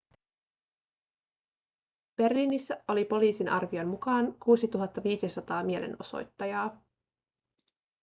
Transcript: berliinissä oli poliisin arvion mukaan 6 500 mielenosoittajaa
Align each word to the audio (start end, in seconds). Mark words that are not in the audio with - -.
berliinissä 2.15 2.83
oli 2.87 3.05
poliisin 3.05 3.49
arvion 3.49 3.87
mukaan 3.87 4.33
6 4.39 4.67
500 5.03 5.63
mielenosoittajaa 5.63 6.83